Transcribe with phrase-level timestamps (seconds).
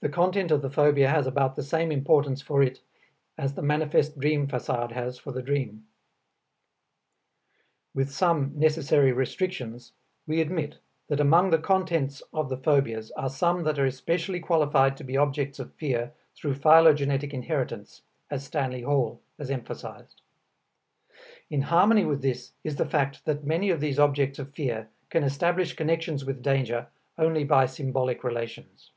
[0.00, 2.80] The content of the phobia has about the same importance for it
[3.38, 5.86] as the manifest dream facade has for the dream.
[7.94, 9.92] With some necessary restrictions,
[10.26, 14.96] we admit that among the contents of the phobias are some that are especially qualified
[14.96, 18.02] to be objects of fear through phylogenetic inheritance,
[18.32, 20.22] as Stanley Hall has emphasized.
[21.50, 25.22] In harmony with this is the fact that many of these objects of fear can
[25.22, 28.90] establish connections with danger only by symbolic relations.